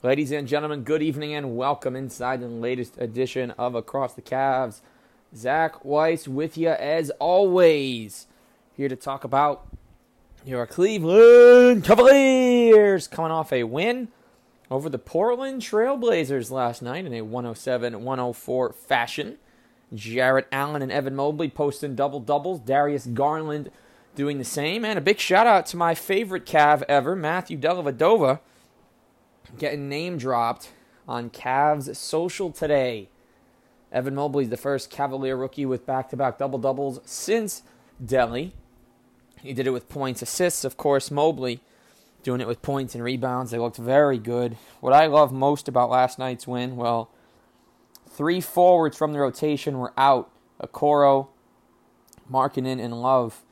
[0.00, 4.80] Ladies and gentlemen, good evening and welcome inside the latest edition of Across the Cavs.
[5.34, 8.28] Zach Weiss with you as always,
[8.76, 9.66] here to talk about
[10.44, 14.06] your Cleveland Cavaliers coming off a win
[14.70, 19.36] over the Portland Trailblazers last night in a 107 104 fashion.
[19.92, 22.60] Jarrett Allen and Evan Mobley posting double doubles.
[22.60, 23.72] Darius Garland
[24.14, 24.84] doing the same.
[24.84, 28.38] And a big shout out to my favorite Cav ever, Matthew Dellavedova
[29.56, 30.70] getting name dropped
[31.06, 33.08] on Cavs social today.
[33.90, 37.62] Evan Mobley's the first Cavalier rookie with back to back double doubles since
[38.04, 38.52] Delly.
[39.40, 41.10] He did it with points, assists, of course.
[41.10, 41.60] Mobley
[42.22, 43.50] doing it with points and rebounds.
[43.50, 44.56] They looked very good.
[44.80, 47.10] What I love most about last night's win, well,
[48.08, 50.30] three forwards from the rotation were out
[50.62, 51.28] Okoro,
[52.30, 53.42] Markkanen, and Love.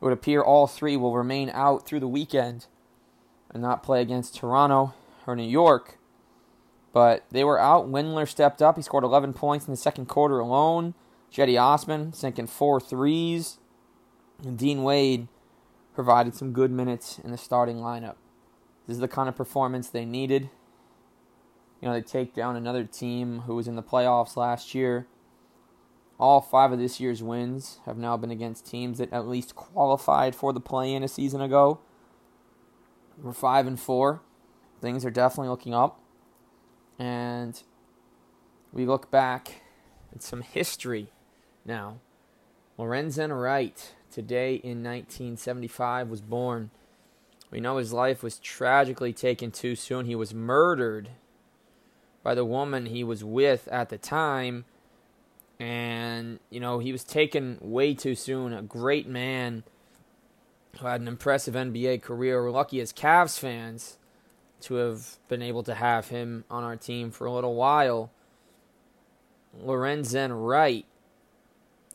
[0.00, 2.66] It would appear all three will remain out through the weekend
[3.50, 4.94] and not play against Toronto
[5.26, 5.98] or New York.
[6.92, 7.90] But they were out.
[7.90, 8.76] Windler stepped up.
[8.76, 10.94] He scored 11 points in the second quarter alone.
[11.32, 13.58] Cedi Osman sinking four threes.
[14.44, 15.28] And Dean Wade
[15.94, 18.16] provided some good minutes in the starting lineup.
[18.86, 20.50] This is the kind of performance they needed.
[21.80, 25.06] You know, they take down another team who was in the playoffs last year.
[26.18, 30.34] All five of this year's wins have now been against teams that at least qualified
[30.34, 31.80] for the play in a season ago.
[33.20, 34.22] We're five and four
[34.84, 35.98] things are definitely looking up.
[36.98, 37.60] And
[38.72, 39.62] we look back
[40.14, 41.08] at some history
[41.64, 42.00] now.
[42.78, 46.70] Lorenzen Wright, today in 1975, was born.
[47.50, 50.04] We know his life was tragically taken too soon.
[50.04, 51.08] He was murdered
[52.22, 54.66] by the woman he was with at the time.
[55.58, 58.52] And, you know, he was taken way too soon.
[58.52, 59.62] A great man
[60.78, 62.42] who had an impressive NBA career.
[62.42, 63.98] We're lucky as Cavs fans
[64.64, 68.10] to have been able to have him on our team for a little while.
[69.62, 70.86] Lorenzen Wright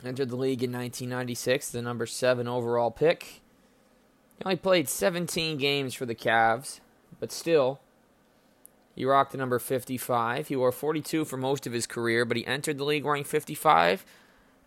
[0.05, 3.41] entered the league in 1996, the number seven overall pick.
[4.37, 6.79] He only played 17 games for the Cavs,
[7.19, 7.79] but still,
[8.95, 10.47] he rocked the number 55.
[10.47, 14.05] He wore 42 for most of his career, but he entered the league wearing 55,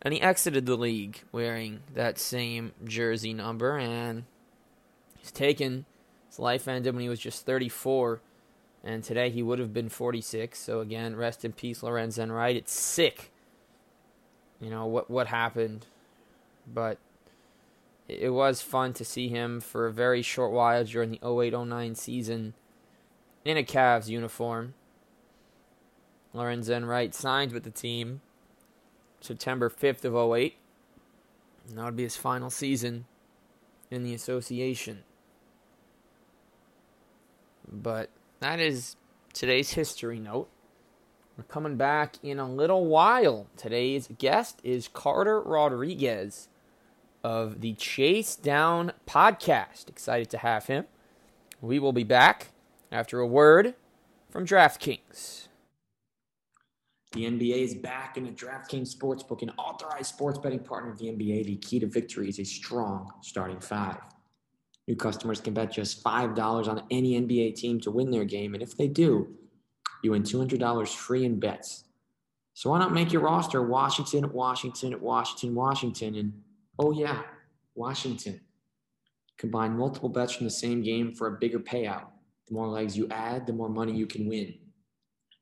[0.03, 4.25] and he exited the league wearing that same jersey number, and
[5.19, 5.87] he's taken
[6.33, 8.23] his life ended when he was just 34,
[8.83, 10.59] and today he would have been 46.
[10.59, 12.57] So again, rest in peace, Lorenzen Wright.
[12.57, 13.31] It's sick,
[14.59, 15.89] you know what what happened,
[16.67, 16.97] but
[18.09, 22.55] it was fun to see him for a very short while during the 08-09 season
[23.45, 24.73] in a Cavs uniform.
[26.35, 28.23] Lorenzen Wright signed with the team
[29.21, 30.57] September 5th of 08.
[31.69, 33.05] And that would be his final season
[33.91, 35.05] in the association.
[37.71, 38.97] But that is
[39.33, 40.49] today's history note.
[41.37, 43.47] We're coming back in a little while.
[43.57, 46.49] Today's guest is Carter Rodriguez
[47.25, 49.89] of the Chase Down podcast.
[49.89, 50.85] Excited to have him.
[51.61, 52.49] We will be back
[52.91, 53.75] after a word
[54.31, 55.49] from DraftKings.
[57.13, 61.07] The NBA is back in the DraftKings Sportsbook, an authorized sports betting partner of the
[61.07, 61.45] NBA.
[61.45, 63.99] The key to victory is a strong starting five.
[64.89, 68.55] New customers can bet just $5 on any NBA team to win their game.
[68.55, 69.29] And if they do,
[70.03, 71.85] you win $200 free in bets.
[72.55, 76.33] So why not make your roster Washington, Washington, Washington, Washington, and
[76.79, 77.23] oh yeah,
[77.75, 78.41] Washington.
[79.39, 82.07] Combine multiple bets from the same game for a bigger payout.
[82.49, 84.55] The more legs you add, the more money you can win.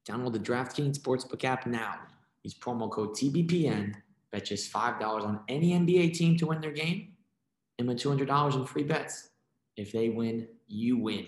[0.08, 1.96] Download the DraftKings Sportsbook app now.
[2.42, 3.94] Use promo code TBPN.
[4.30, 7.14] Bet just $5 on any NBA team to win their game
[7.78, 9.29] and win $200 in free bets.
[9.80, 11.26] If they win, you win.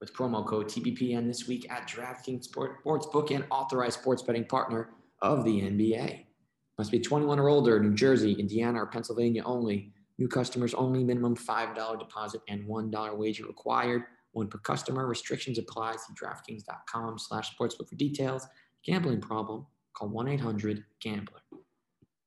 [0.00, 4.90] With promo code TBPN this week at DraftKings Sportsbook and authorized sports betting partner
[5.20, 6.24] of the NBA.
[6.76, 9.92] Must be 21 or older, New Jersey, Indiana, or Pennsylvania only.
[10.18, 11.04] New customers only.
[11.04, 14.02] Minimum $5 deposit and $1 wager required.
[14.32, 15.06] One per customer.
[15.06, 15.92] Restrictions apply.
[15.92, 18.48] See DraftKings.com slash sportsbook for details.
[18.84, 19.66] Gambling problem?
[19.94, 21.61] Call 1-800-GAMBLER.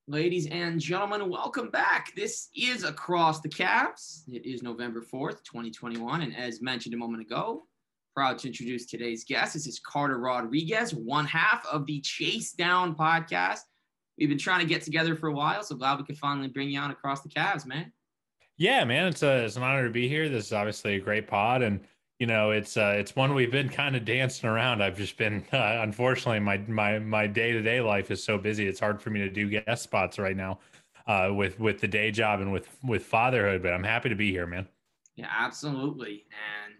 [0.07, 2.13] Ladies and gentlemen, welcome back.
[2.15, 4.21] This is Across the Cavs.
[4.31, 6.21] It is November 4th, 2021.
[6.21, 7.63] And as mentioned a moment ago,
[8.15, 9.55] proud to introduce today's guest.
[9.55, 13.61] This is Carter Rodriguez, one half of the Chase Down podcast.
[14.19, 16.69] We've been trying to get together for a while, so glad we could finally bring
[16.69, 17.91] you on Across the Cavs, man.
[18.57, 20.29] Yeah, man, it's, a, it's an honor to be here.
[20.29, 21.63] This is obviously a great pod.
[21.63, 21.79] And
[22.19, 24.81] you know it's uh, it's one we've been kind of dancing around.
[24.81, 29.01] I've just been uh, unfortunately my my my day-to-day life is so busy it's hard
[29.01, 30.59] for me to do guest spots right now
[31.07, 34.31] uh, with with the day job and with with fatherhood but i'm happy to be
[34.31, 34.67] here man.
[35.15, 36.25] Yeah absolutely.
[36.65, 36.75] And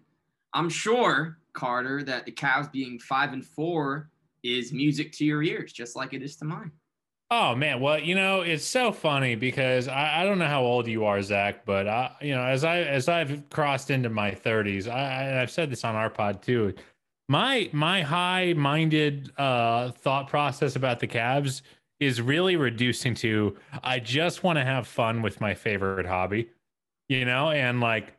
[0.52, 4.10] i'm sure Carter, that the Cavs being five and four
[4.44, 6.70] is music to your ears, just like it is to mine.
[7.30, 10.86] Oh man, well, you know, it's so funny because I, I don't know how old
[10.86, 14.88] you are, Zach, but I, you know, as I as I've crossed into my 30s,
[14.88, 16.72] I, I've said this on our pod too.
[17.28, 21.62] My my high minded uh, thought process about the Cavs
[21.98, 26.50] is really reducing to I just want to have fun with my favorite hobby,
[27.08, 28.12] you know, and like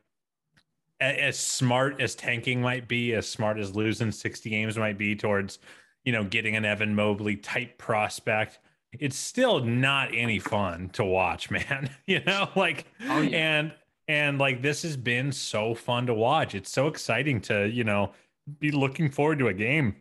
[0.99, 5.59] as smart as tanking might be, as smart as losing 60 games might be towards,
[6.03, 8.59] you know, getting an Evan Mobley type prospect
[8.99, 11.89] it's still not any fun to watch, man.
[12.05, 13.37] you know, like oh, yeah.
[13.37, 13.73] and
[14.07, 16.55] and like this has been so fun to watch.
[16.55, 18.11] It's so exciting to, you know,
[18.59, 19.95] be looking forward to a game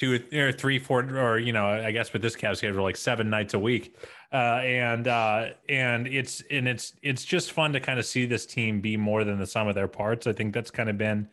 [0.00, 3.28] two or three, four, or you know, I guess with this Cavs schedule, like seven
[3.28, 3.94] nights a week,
[4.32, 8.46] uh, and uh, and it's and it's it's just fun to kind of see this
[8.46, 10.26] team be more than the sum of their parts.
[10.26, 11.28] I think that's kind of been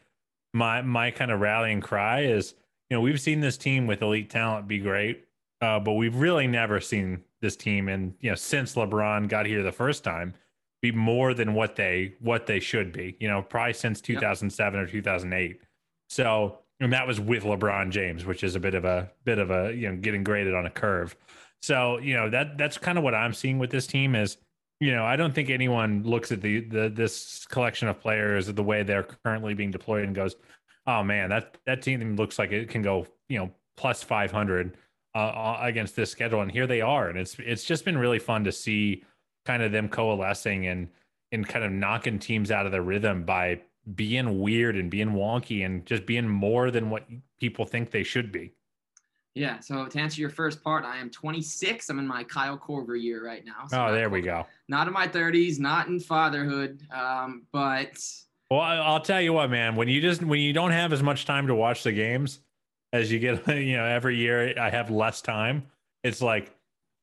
[0.53, 2.55] my my kind of rallying cry is
[2.89, 5.26] you know we've seen this team with elite talent be great
[5.61, 9.63] uh, but we've really never seen this team, and you know, since LeBron got here
[9.63, 10.33] the first time,
[10.81, 13.15] be more than what they what they should be.
[13.19, 14.87] You know, probably since 2007 yep.
[14.87, 15.61] or 2008.
[16.09, 19.51] So, and that was with LeBron James, which is a bit of a bit of
[19.51, 21.15] a you know getting graded on a curve.
[21.61, 24.37] So, you know that that's kind of what I'm seeing with this team is
[24.79, 28.63] you know, I don't think anyone looks at the, the this collection of players the
[28.63, 30.35] way they're currently being deployed and goes,
[30.85, 34.77] "Oh man, that that team looks like it can go, you know, plus 500
[35.17, 38.43] uh, against this schedule, and here they are, and it's it's just been really fun
[38.43, 39.03] to see
[39.45, 40.89] kind of them coalescing and
[41.31, 43.59] and kind of knocking teams out of their rhythm by
[43.95, 47.05] being weird and being wonky and just being more than what
[47.39, 48.53] people think they should be.
[49.33, 49.59] Yeah.
[49.59, 51.89] So to answer your first part, I am 26.
[51.89, 53.67] I'm in my Kyle Korver year right now.
[53.67, 54.45] So oh, there we go.
[54.67, 58.03] Not in my 30s, not in fatherhood, um, but.
[58.49, 59.75] Well, I'll tell you what, man.
[59.75, 62.39] When you just when you don't have as much time to watch the games,
[62.93, 65.67] as you get you know every year i have less time.
[66.03, 66.55] It's like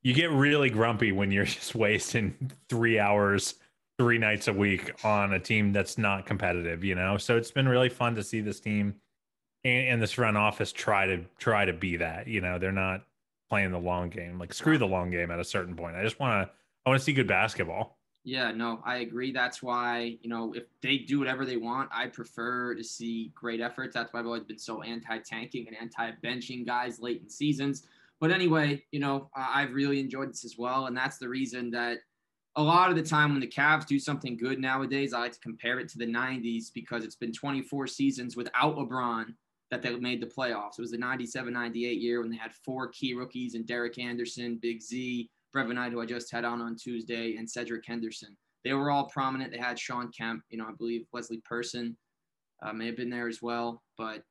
[0.03, 3.55] you get really grumpy when you're just wasting three hours
[3.99, 7.17] three nights a week on a team that's not competitive you know?
[7.17, 8.95] So it's been really fun to see this team
[9.65, 12.59] and, and this front office try to try to be that you know?
[12.59, 13.05] They're not
[13.51, 14.39] playing the long game.
[14.39, 15.97] Like screw the long game at a certain point.
[15.97, 16.53] I just want to
[16.87, 19.33] i want to see good basketball yeah, no, I agree.
[19.33, 23.61] That's why, you know, if they do whatever they want, I prefer to see great
[23.61, 23.93] efforts.
[23.93, 27.87] That's why I've always been so anti tanking and anti benching guys late in seasons.
[28.21, 30.87] But anyway, you know, I've really enjoyed this as well.
[30.87, 31.99] And that's the reason that
[32.57, 35.41] a lot of the time when the Cavs do something good nowadays, I like to
[35.41, 39.35] compare it to the 90s because it's been 24 seasons without LeBron
[39.71, 40.79] that they made the playoffs.
[40.79, 44.59] It was the 97 98 year when they had four key rookies and Derek Anderson,
[44.63, 48.37] Big Z, Brevin Knight, who I just had on on Tuesday, and Cedric Henderson.
[48.65, 49.53] They were all prominent.
[49.53, 51.97] They had Shawn Kemp, you know, I believe Wesley Person
[52.63, 53.83] uh, may have been there as well.
[53.99, 54.23] But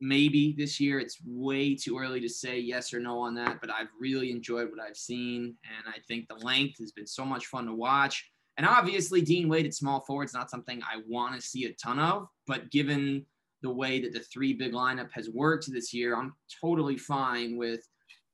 [0.00, 3.60] maybe this year it's way too early to say yes or no on that.
[3.60, 5.56] But I've really enjoyed what I've seen.
[5.64, 8.30] And I think the length has been so much fun to watch.
[8.56, 11.72] And obviously, Dean Wade at small forward is not something I want to see a
[11.74, 12.26] ton of.
[12.46, 13.26] But given
[13.62, 17.80] the way that the three big lineup has worked this year, I'm totally fine with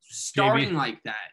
[0.03, 1.31] starting like that.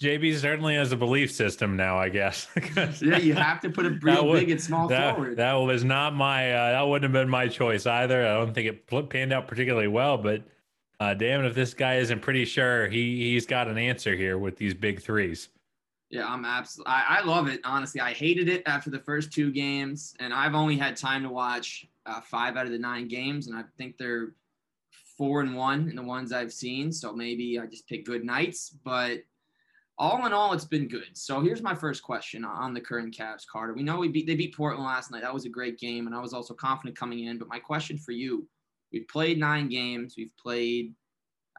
[0.00, 2.48] JB certainly has a belief system now, I guess.
[3.00, 5.36] yeah, you have to put a real big and small that, forward.
[5.36, 6.52] That was not my.
[6.52, 8.26] Uh, that wouldn't have been my choice either.
[8.26, 10.42] I don't think it panned out particularly well, but
[11.00, 14.38] uh, damn it, if this guy isn't pretty sure, he he's got an answer here
[14.38, 15.48] with these big threes.
[16.10, 16.92] Yeah, I'm absolutely.
[16.92, 17.60] I, I love it.
[17.64, 21.28] Honestly, I hated it after the first two games, and I've only had time to
[21.28, 24.32] watch uh, five out of the nine games, and I think they're
[25.18, 26.92] four and one in the ones I've seen.
[26.92, 29.18] So maybe I just pick good nights, but
[29.98, 31.10] all in all, it's been good.
[31.14, 33.74] So here's my first question on the current Cavs, Carter.
[33.74, 35.22] We know we beat they beat Portland last night.
[35.22, 37.38] That was a great game, and I was also confident coming in.
[37.38, 38.48] But my question for you:
[38.92, 40.14] We've played nine games.
[40.16, 40.94] We've played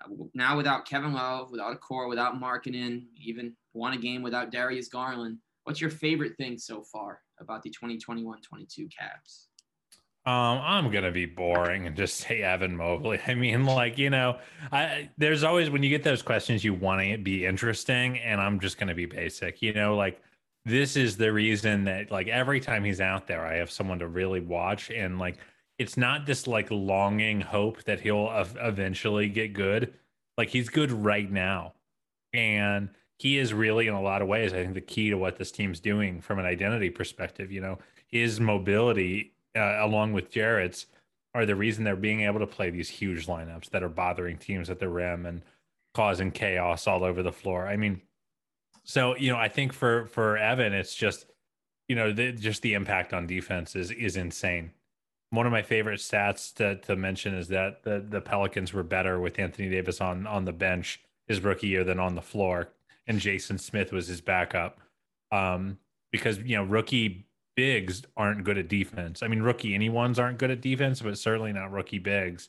[0.02, 4.88] uh, now without Kevin Love, without Okoro, without Markkanen, even won a game without Darius
[4.88, 5.38] Garland.
[5.66, 9.49] What's your favorite thing so far about the 2021-22 Cavs?
[10.26, 13.20] Um, I'm gonna be boring and just say Evan Mobley.
[13.28, 14.38] I mean, like you know,
[14.72, 18.60] I there's always when you get those questions, you want to be interesting, and I'm
[18.60, 19.62] just gonna be basic.
[19.62, 20.22] You know, like
[20.66, 24.08] this is the reason that like every time he's out there, I have someone to
[24.08, 25.38] really watch, and like
[25.78, 28.30] it's not this like longing hope that he'll
[28.62, 29.94] eventually get good.
[30.38, 31.74] Like he's good right now,
[32.34, 34.54] and he is really in a lot of ways.
[34.54, 37.52] I think the key to what this team's doing from an identity perspective.
[37.52, 40.86] You know, his mobility uh, along with Jarrett's,
[41.36, 44.70] are the reason they're being able to play these huge lineups that are bothering teams
[44.70, 45.44] at the rim and
[45.94, 47.68] causing chaos all over the floor.
[47.68, 48.02] I mean,
[48.84, 51.26] so you know, I think for for Evan, it's just
[51.88, 54.72] you know, the, just the impact on defense is is insane.
[55.32, 59.20] one of my favorite stats to, to mention is that the, the Pelicans were better
[59.20, 62.70] with Anthony Davis on on the bench his rookie year than on the floor,
[63.08, 64.80] and Jason Smith was his backup.
[65.32, 65.78] Um,
[66.12, 67.28] because you know rookie
[67.60, 69.22] bigs aren't good at defense.
[69.22, 72.48] I mean, rookie anyone's aren't good at defense, but certainly not rookie bigs.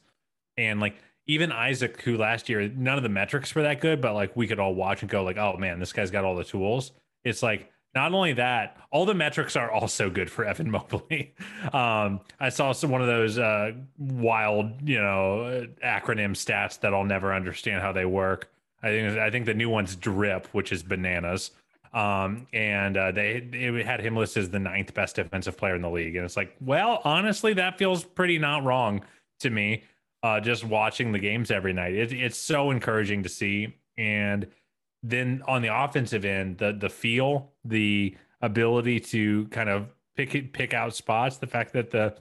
[0.56, 0.94] And like
[1.26, 4.46] even Isaac, who last year none of the metrics were that good, but like we
[4.46, 6.92] could all watch and go like, oh man, this guy's got all the tools.
[7.24, 11.34] It's like not only that, all the metrics are also good for Evan Mobley.
[11.72, 17.02] Um, I saw some one of those uh, wild, you know, acronym stats that I'll
[17.02, 18.48] never understand how they work.
[18.80, 21.50] I think I think the new one's drip, which is bananas.
[21.92, 25.82] Um, and uh, they it had him listed as the ninth best defensive player in
[25.82, 29.02] the league, and it's like, well, honestly, that feels pretty not wrong
[29.40, 29.82] to me.
[30.22, 34.46] Uh, just watching the games every night, it, it's so encouraging to see, and
[35.02, 40.52] then on the offensive end, the the feel, the ability to kind of pick it,
[40.52, 42.14] pick out spots, the fact that the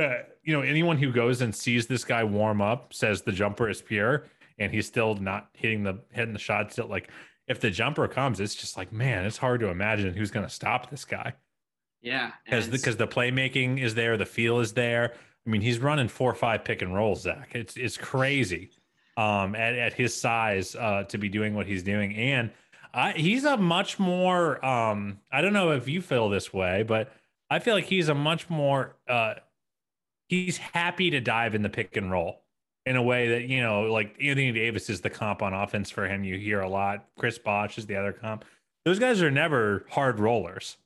[0.00, 3.68] uh, you know anyone who goes and sees this guy warm up says the jumper
[3.68, 4.24] is pure,
[4.58, 6.74] and he's still not hitting the hitting the shots.
[6.74, 7.10] Still, like
[7.46, 10.52] if the jumper comes, it's just like man, it's hard to imagine who's going to
[10.52, 11.34] stop this guy.
[12.02, 15.14] Yeah, because because the, the playmaking is there, the feel is there.
[15.46, 17.50] I mean, he's running four or five pick and rolls, Zach.
[17.54, 18.70] It's it's crazy
[19.16, 22.14] um, at, at his size uh, to be doing what he's doing.
[22.16, 22.50] And
[22.92, 27.12] I, he's a much more, um, I don't know if you feel this way, but
[27.50, 29.34] I feel like he's a much more, uh,
[30.28, 32.43] he's happy to dive in the pick and roll
[32.86, 36.06] in a way that, you know, like Anthony Davis is the comp on offense for
[36.06, 36.24] him.
[36.24, 37.06] You hear a lot.
[37.18, 38.44] Chris Bosh is the other comp.
[38.84, 40.76] Those guys are never hard rollers.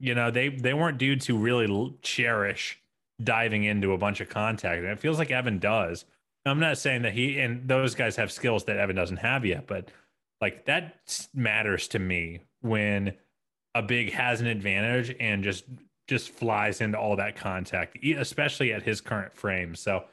[0.00, 2.80] You know, they, they weren't dudes who really cherish
[3.22, 4.78] diving into a bunch of contact.
[4.78, 6.04] And it feels like Evan does
[6.46, 9.66] I'm not saying that he and those guys have skills that Evan doesn't have yet,
[9.66, 9.90] but
[10.40, 13.14] like that matters to me when
[13.74, 15.64] a big has an advantage and just
[16.06, 19.74] just flies into all that contact, especially at his current frame.
[19.74, 20.04] So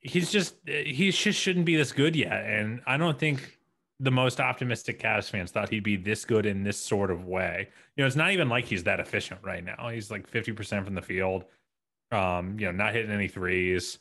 [0.00, 3.58] he's just he just shouldn't be this good yet, and I don't think
[4.00, 7.68] the most optimistic Cavs fans thought he'd be this good in this sort of way.
[7.96, 9.90] You know, it's not even like he's that efficient right now.
[9.90, 11.44] He's like 50% from the field.
[12.10, 13.98] Um, you know, not hitting any threes.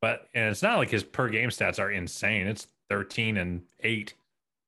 [0.00, 2.46] But and it's not like his per game stats are insane.
[2.46, 4.14] It's 13 and 8.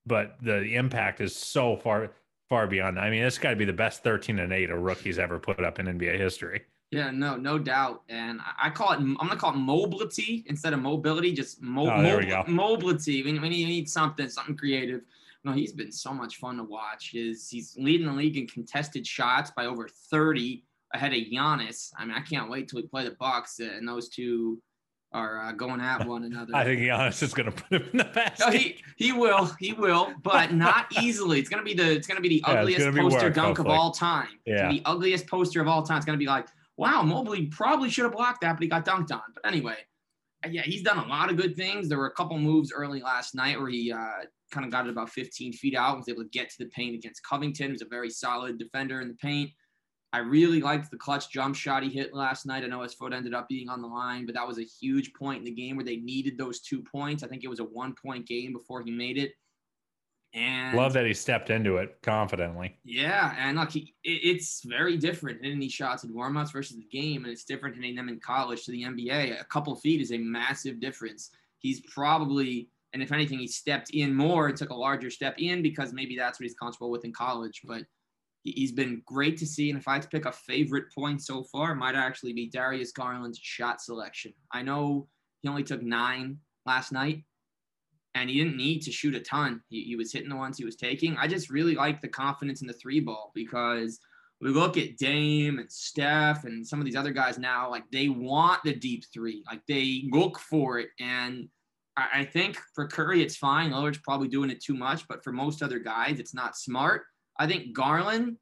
[0.07, 2.11] But the impact is so far
[2.49, 2.99] far beyond.
[2.99, 5.65] I mean, it's got to be the best 13 and 8 a rookie's ever put
[5.65, 6.63] up in NBA history.
[6.97, 8.03] Yeah, no, no doubt.
[8.09, 11.33] And I call it, I'm gonna call it mobility instead of mobility.
[11.33, 12.45] Just mo- oh, there we go.
[12.47, 13.23] mobility.
[13.23, 15.03] When, when you need something, something creative.
[15.45, 17.11] No, he's been so much fun to watch.
[17.13, 21.93] His he's leading the league in contested shots by over 30 ahead of Giannis.
[21.99, 24.59] I mean, I can't wait till we play the Bucks and those two
[25.15, 26.55] are uh, going at one another.
[26.55, 28.47] I think Giannis is going to put him in the basket.
[28.47, 31.39] No, he he will, he will, but not easily.
[31.39, 33.59] It's going to be the it's going to be the yeah, ugliest poster work, dunk
[33.59, 33.75] hopefully.
[33.75, 34.29] of all time.
[34.45, 35.97] Yeah, the ugliest poster of all time.
[35.97, 38.85] It's going to be like, wow, Mobley probably should have blocked that, but he got
[38.85, 39.23] dunked on.
[39.35, 39.77] But anyway,
[40.45, 41.89] uh, yeah, he's done a lot of good things.
[41.89, 44.91] There were a couple moves early last night where he uh, kind of got it
[44.91, 47.83] about 15 feet out, and was able to get to the paint against Covington, who's
[47.83, 49.51] a very solid defender in the paint.
[50.13, 52.63] I really liked the clutch jump shot he hit last night.
[52.63, 55.13] I know his foot ended up being on the line, but that was a huge
[55.13, 57.25] point in the game where they needed those two points.
[57.25, 59.33] I think it was a one point game before he made it.
[60.35, 62.77] And love that he stepped into it confidently.
[62.85, 67.25] Yeah, and look, he, it's very different hitting these shots in warmups versus the game,
[67.25, 69.41] and it's different hitting them in college to the NBA.
[69.41, 71.31] A couple feet is a massive difference.
[71.59, 75.93] He's probably, and if anything, he stepped in more, took a larger step in because
[75.93, 77.63] maybe that's what he's comfortable with in college.
[77.65, 77.85] But
[78.45, 79.71] He's been great to see.
[79.71, 82.51] And if I had to pick a favorite point so far, it might actually be
[82.51, 84.35] Darius Garland's shot selection.
[84.53, 85.09] I know
[85.41, 87.25] he only took nine last night,
[88.15, 89.61] and he didn't need to shoot a ton.
[89.69, 91.17] He, he was hitting the ones he was taking.
[91.17, 93.99] I just really like the confidence in the three ball because
[94.41, 98.09] we look at Dame and Steph and some of these other guys now, like they
[98.09, 100.91] want the deep three, like they look for it.
[101.01, 101.49] And
[101.97, 103.71] I, I think for Curry, it's fine.
[103.71, 107.03] Lillard's probably doing it too much, but for most other guys, it's not smart.
[107.39, 108.37] I think Garland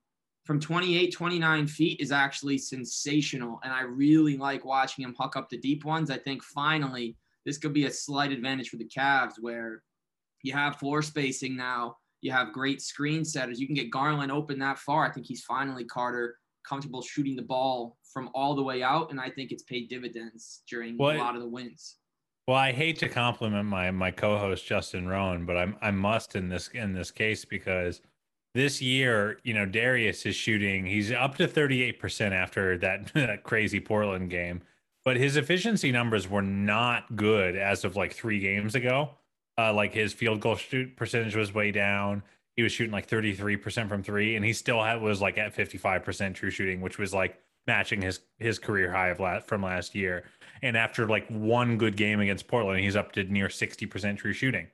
[0.44, 3.60] from 28, 29 feet is actually sensational.
[3.62, 6.10] And I really like watching him huck up the deep ones.
[6.10, 9.82] I think finally this could be a slight advantage for the Cavs where
[10.42, 11.96] you have floor spacing now.
[12.20, 13.60] You have great screen setters.
[13.60, 15.04] You can get Garland open that far.
[15.04, 16.36] I think he's finally Carter
[16.68, 20.62] comfortable shooting the ball from all the way out, and I think it's paid dividends
[20.68, 21.96] during well, a lot of the wins.
[22.46, 26.48] Well, I hate to compliment my my co-host Justin Rowan, but I'm I must in
[26.48, 28.00] this in this case because
[28.54, 33.80] this year, you know, Darius is shooting, he's up to 38% after that, that crazy
[33.80, 34.62] Portland game,
[35.04, 39.10] but his efficiency numbers were not good as of like three games ago.
[39.58, 42.22] Uh, like his field goal shoot percentage was way down.
[42.56, 46.34] He was shooting like 33% from three, and he still had, was like at 55%
[46.34, 50.24] true shooting, which was like matching his his career high of from last year.
[50.62, 54.68] And after like one good game against Portland, he's up to near 60% true shooting.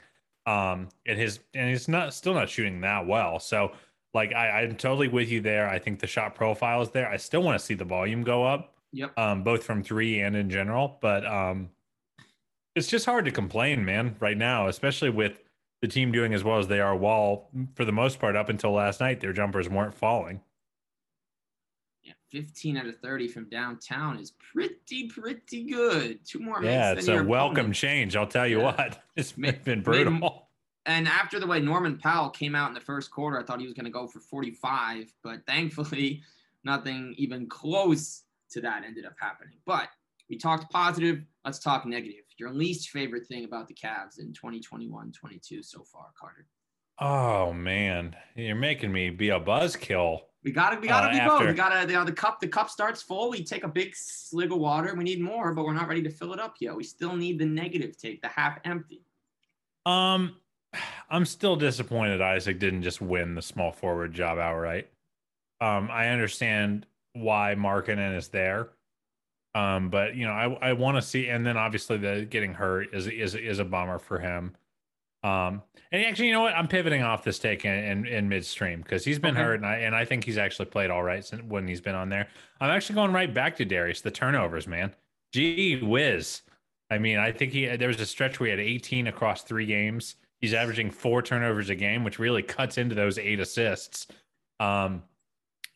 [0.47, 3.39] Um, and his and he's not still not shooting that well.
[3.39, 3.73] So
[4.15, 5.69] like I, I'm totally with you there.
[5.69, 7.09] I think the shot profile is there.
[7.09, 8.75] I still want to see the volume go up.
[8.93, 9.19] Yep.
[9.19, 10.99] Um, both from three and in general.
[11.01, 11.71] But um
[12.75, 15.43] it's just hard to complain, man, right now, especially with
[15.83, 18.73] the team doing as well as they are, while for the most part, up until
[18.73, 20.41] last night, their jumpers weren't falling.
[22.03, 26.21] Yeah, 15 out of 30 from downtown is pretty, pretty good.
[26.25, 26.73] Two more minutes.
[26.75, 27.75] Yeah, than it's a welcome opponent.
[27.75, 28.17] change.
[28.17, 28.65] I'll tell you Yeah.
[28.77, 29.03] what.
[29.17, 30.13] It's Ma- been made brutal.
[30.13, 30.23] him-
[30.87, 33.67] And after the way Norman Powell came out in the first quarter, I thought he
[33.67, 36.23] was going to go for 45, but thankfully,
[36.65, 39.59] nothing even close to that ended up happening.
[39.67, 39.89] But
[40.29, 41.23] we talked positive.
[41.45, 42.25] Let's talk negative.
[42.39, 46.47] Your least favorite thing about the Cavs in 2021 22 so far, Carter.
[47.01, 50.21] Oh man, you're making me be a buzzkill.
[50.45, 51.47] We gotta, we gotta Uh, be both.
[51.47, 53.31] We gotta, you know, the cup, the cup starts full.
[53.31, 54.95] We take a big slig of water.
[54.95, 56.75] We need more, but we're not ready to fill it up yet.
[56.77, 59.05] We still need the negative take, the half empty.
[59.85, 60.37] Um,
[61.11, 64.89] I'm still disappointed Isaac didn't just win the small forward job outright.
[65.61, 68.71] Um, I understand why Markkanen is there.
[69.55, 72.95] Um, but you know, I I want to see, and then obviously the getting hurt
[72.95, 74.55] is is is a bummer for him.
[75.25, 76.55] Um, and actually, you know what?
[76.55, 79.43] I'm pivoting off this take in in, in midstream because he's been Okay.
[79.43, 81.95] hurt, and I and I think he's actually played all right since when he's been
[81.97, 82.29] on there.
[82.61, 84.01] I'm actually going right back to Darius.
[84.01, 84.95] The turnovers, man.
[85.33, 86.43] Gee whiz.
[86.91, 89.67] I mean, I think he there was a stretch where he had 18 across three
[89.67, 90.17] games.
[90.41, 94.07] He's averaging four turnovers a game, which really cuts into those eight assists.
[94.61, 95.03] Um,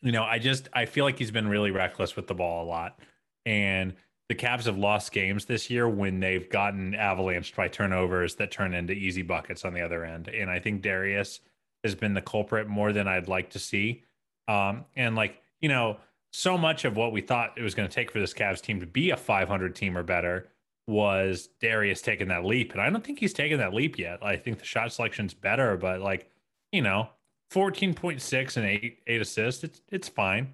[0.03, 2.67] you know, I just I feel like he's been really reckless with the ball a
[2.67, 2.99] lot,
[3.45, 3.93] and
[4.27, 8.73] the Cavs have lost games this year when they've gotten avalanched by turnovers that turn
[8.73, 10.27] into easy buckets on the other end.
[10.27, 11.39] And I think Darius
[11.83, 14.03] has been the culprit more than I'd like to see.
[14.47, 15.97] Um, and like you know,
[16.31, 18.81] so much of what we thought it was going to take for this Cavs team
[18.81, 20.49] to be a 500 team or better
[20.85, 24.19] was Darius taking that leap, and I don't think he's taken that leap yet.
[24.21, 26.29] I think the shot selection's better, but like
[26.73, 27.07] you know,
[27.53, 30.53] 14.6 and eight eight assists, it's it's fine,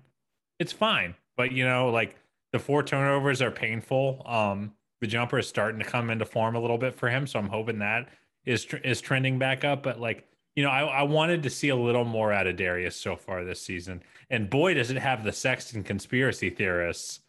[0.60, 1.16] it's fine.
[1.38, 2.16] But you know, like
[2.52, 4.24] the four turnovers are painful.
[4.26, 7.40] Um, the jumper is starting to come into form a little bit for him, so
[7.40, 8.10] I'm hoping that
[8.46, 9.84] is tr- is trending back up.
[9.84, 12.98] But like you know, I, I wanted to see a little more out of Darius
[12.98, 17.22] so far this season, and boy, does it have the Sexton conspiracy theorists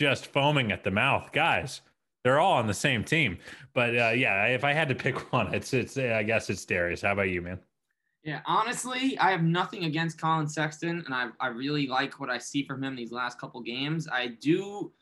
[0.00, 1.82] just foaming at the mouth, guys.
[2.24, 3.38] They're all on the same team,
[3.74, 7.02] but uh, yeah, if I had to pick one, it's it's I guess it's Darius.
[7.02, 7.60] How about you, man?
[8.22, 12.36] Yeah, honestly, I have nothing against Collin Sexton, and I, I really like what I
[12.36, 14.08] see from him these last couple games.
[14.12, 14.92] I do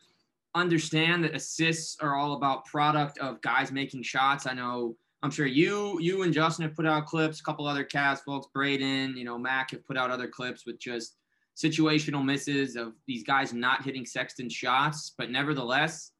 [0.54, 4.46] understand that assists are all about product of guys making shots.
[4.46, 7.84] I know I'm sure you you and Justin have put out clips, a couple other
[7.84, 11.16] Cavs folks, Braden, you know, Mac have put out other clips with just
[11.56, 16.12] situational misses of these guys not hitting Sexton shots, but nevertheless,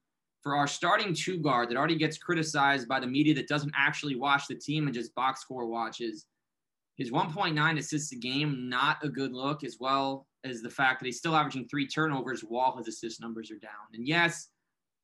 [0.42, 4.16] for our starting two guard that already gets criticized by the media that doesn't actually
[4.16, 6.26] watch the team and just box score watches
[6.98, 11.06] his 1.9 assists a game, not a good look, as well as the fact that
[11.06, 13.70] he's still averaging three turnovers while his assist numbers are down.
[13.94, 14.48] And yes,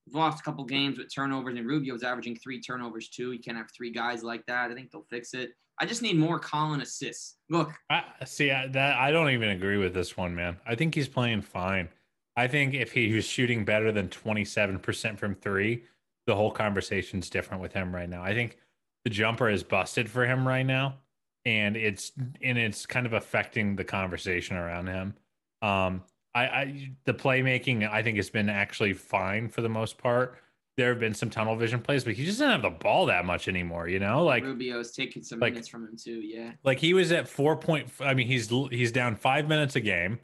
[0.07, 3.33] we've lost a couple games with turnovers, and Rubio's averaging three turnovers too.
[3.33, 4.71] You can't have three guys like that.
[4.71, 5.51] I think they'll fix it.
[5.81, 7.37] I just need more Collin assists.
[7.49, 8.97] Look, I see I, that.
[8.97, 10.59] I don't even agree with this one, man.
[10.67, 11.89] I think he's playing fine.
[12.37, 15.85] I think if he was shooting better than 27% from three,
[16.27, 18.23] the whole conversation's different with him right now.
[18.23, 18.57] I think
[19.05, 20.97] the jumper is busted for him right now,
[21.45, 25.15] and it's and it's kind of affecting the conversation around him.
[25.63, 26.03] Um,
[26.35, 30.39] I, I the playmaking I think has been actually fine for the most part.
[30.77, 33.25] There have been some tunnel vision plays, but he just doesn't have the ball that
[33.25, 33.89] much anymore.
[33.89, 36.21] You know, like Rubio's taking some like- minutes from him too.
[36.21, 36.53] Yeah.
[36.65, 37.89] like he was at four point.
[38.01, 40.19] I mean, he's he's down five minutes a game,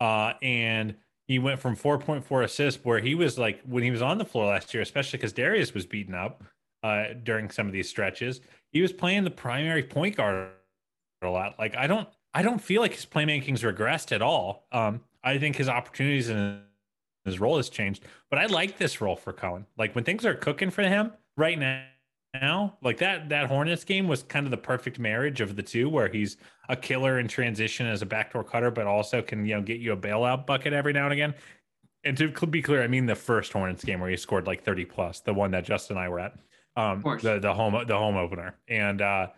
[0.00, 0.94] uh, and
[1.26, 4.18] he went from four point four assists where he was like when he was on
[4.18, 6.44] the floor last year, especially because Darius was beaten up
[6.84, 8.40] uh, during some of these stretches.
[8.72, 10.50] He was playing the primary point guard
[11.22, 11.58] a lot.
[11.58, 14.66] Like I don't I don't feel like his playmaking's regressed at all.
[14.72, 16.62] Um, I think his opportunities and
[17.24, 19.66] his role has changed, but I like this role for Collin.
[19.76, 21.84] Like when things are cooking for him right now,
[22.34, 25.88] now like that that Hornets game was kind of the perfect marriage of the two,
[25.88, 26.36] where he's
[26.68, 29.92] a killer in transition as a backdoor cutter, but also can you know get you
[29.92, 31.34] a bailout bucket every now and again.
[32.04, 34.84] And to be clear, I mean the first Hornets game where he scored like thirty
[34.84, 36.38] plus, the one that Justin and I were at,
[36.76, 39.28] um, the the home the home opener, and uh,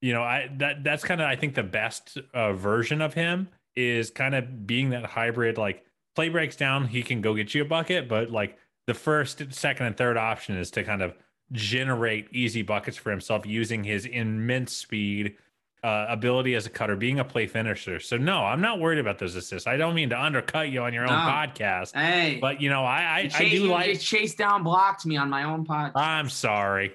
[0.00, 3.48] you know I that that's kind of I think the best uh, version of him
[3.74, 7.62] is kind of being that hybrid like play breaks down he can go get you
[7.62, 11.14] a bucket but like the first second and third option is to kind of
[11.52, 15.36] generate easy buckets for himself using his immense speed
[15.82, 17.98] uh, ability as a cutter, being a play finisher.
[17.98, 19.66] So no, I'm not worried about those assists.
[19.66, 21.14] I don't mean to undercut you on your own No.
[21.16, 24.00] podcast, Hey, but you know, I I, you I do you like.
[24.00, 25.92] chase down blocked me on my own podcast.
[25.96, 26.92] I'm sorry.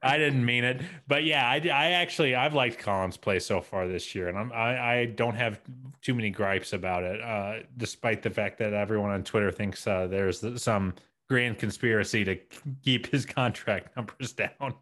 [0.00, 3.88] I didn't mean it, but yeah, I, I actually I've liked Collin's play so far
[3.88, 5.60] this year, and I'm I, I don't have
[6.00, 10.06] too many gripes about it, uh, despite the fact that everyone on Twitter thinks uh,
[10.06, 10.94] there's some
[11.28, 12.36] grand conspiracy to
[12.84, 14.74] keep his contract numbers down.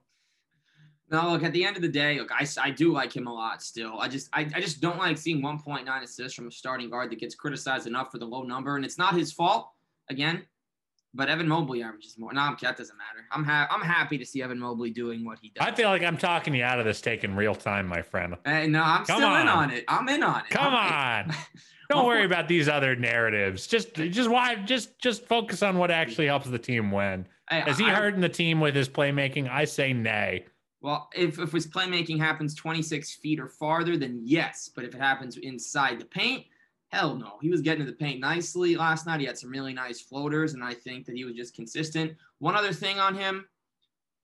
[1.10, 3.32] No, look, at the end of the day, look, I, I do like him a
[3.32, 3.98] lot still.
[3.98, 7.18] I just I, I just don't like seeing 1.9 assists from a starting guard that
[7.18, 8.76] gets criticized enough for the low number.
[8.76, 9.70] And it's not his fault,
[10.08, 10.42] again.
[11.12, 12.32] But Evan Mobley I'm averages more.
[12.32, 13.26] No, that doesn't matter.
[13.32, 15.66] I'm ha- I'm happy to see Evan Mobley doing what he does.
[15.66, 18.36] I feel like I'm talking you out of this take in real time, my friend.
[18.44, 19.48] Hey, no, I'm Come still in on.
[19.48, 19.84] on it.
[19.88, 20.50] I'm in on it.
[20.50, 21.36] Come I'm- on.
[21.90, 23.66] Don't worry about these other narratives.
[23.66, 27.26] Just just why just just focus on what actually helps the team win.
[27.50, 29.50] Hey, Is he I- hurting the team with his playmaking?
[29.50, 30.44] I say nay.
[30.82, 34.70] Well, if, if his playmaking happens 26 feet or farther, then yes.
[34.74, 36.46] But if it happens inside the paint,
[36.88, 37.38] hell no.
[37.42, 39.20] He was getting to the paint nicely last night.
[39.20, 42.16] He had some really nice floaters, and I think that he was just consistent.
[42.38, 43.46] One other thing on him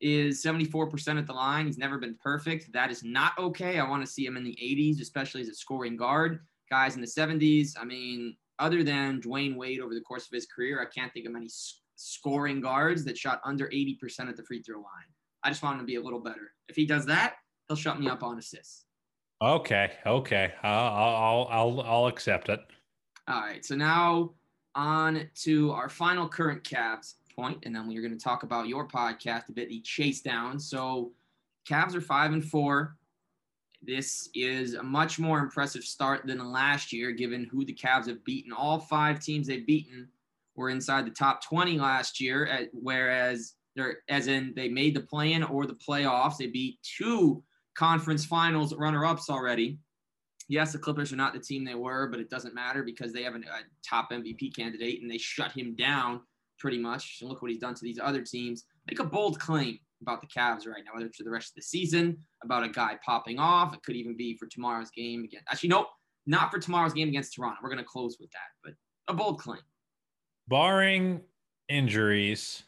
[0.00, 1.66] is 74% at the line.
[1.66, 2.72] He's never been perfect.
[2.72, 3.78] That is not okay.
[3.78, 6.40] I want to see him in the 80s, especially as a scoring guard.
[6.70, 10.46] Guys in the 70s, I mean, other than Dwyane Wade over the course of his
[10.46, 11.48] career, I can't think of many
[11.96, 15.15] scoring guards that shot under 80% at the free throw line.
[15.46, 16.54] I just want him to be a little better.
[16.68, 17.34] If he does that,
[17.68, 18.84] he'll shut me up on assists.
[19.40, 20.52] Okay, okay.
[20.64, 22.58] I'll I'll I'll I'll accept it.
[23.28, 23.64] All right.
[23.64, 24.32] So now
[24.74, 28.88] on to our final current Cavs point, and then we're going to talk about your
[28.88, 30.58] podcast a bit, the chase down.
[30.58, 31.12] So
[31.68, 32.96] Cavs are five and four.
[33.80, 38.24] This is a much more impressive start than last year, given who the Cavs have
[38.24, 38.52] beaten.
[38.52, 40.08] All five teams they've beaten
[40.56, 45.42] were inside the top 20 last year, whereas they're as in they made the play-in
[45.44, 46.38] or the playoffs.
[46.38, 47.42] They beat two
[47.76, 49.78] conference finals runner-ups already.
[50.48, 53.22] Yes, the Clippers are not the team they were, but it doesn't matter because they
[53.22, 56.20] have an- a top MVP candidate and they shut him down
[56.58, 57.18] pretty much.
[57.20, 58.64] And look what he's done to these other teams.
[58.88, 61.56] Make a bold claim about the Cavs right now, whether it's for the rest of
[61.56, 63.74] the season, about a guy popping off.
[63.74, 65.42] It could even be for tomorrow's game again.
[65.50, 65.88] Actually, nope,
[66.26, 67.58] not for tomorrow's game against Toronto.
[67.62, 68.74] We're going to close with that, but
[69.08, 69.60] a bold claim.
[70.48, 71.22] Barring
[71.68, 72.62] injuries,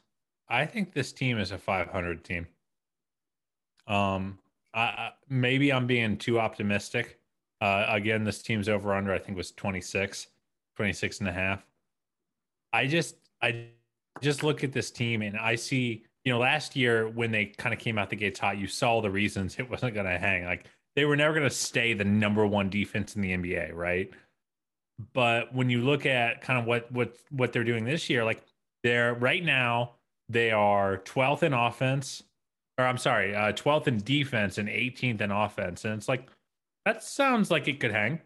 [0.49, 2.47] I think this team is a 500 team.
[3.87, 4.39] Um,
[4.75, 7.19] I, I maybe I'm being too optimistic.
[7.61, 10.29] Uh, again, this team's over under I think was 26,
[10.77, 11.67] 26 and a half.
[12.73, 13.69] I just I
[14.21, 17.75] just look at this team and I see, you know, last year when they kind
[17.75, 20.45] of came out the gates hot, you saw the reasons it wasn't going to hang.
[20.45, 24.11] Like they were never going to stay the number one defense in the NBA, right?
[25.13, 28.43] But when you look at kind of what what what they're doing this year, like
[28.83, 29.95] they're right now
[30.29, 32.23] they are 12th in offense,
[32.79, 36.29] or I'm sorry, uh, 12th in defense and 18th in offense, and it's like
[36.85, 38.21] that sounds like it could hang.